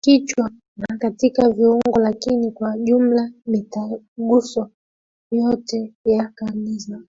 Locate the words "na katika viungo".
0.76-2.00